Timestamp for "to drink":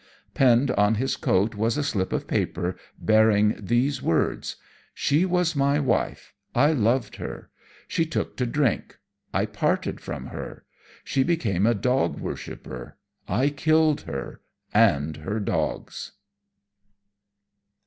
8.37-8.97